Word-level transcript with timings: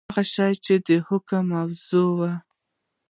هغه 0.13 0.23
شی 0.33 0.53
چي 0.65 0.73
د 0.87 0.89
حکم 1.07 1.43
موضوع 1.53 2.07
وي.؟ 2.19 2.33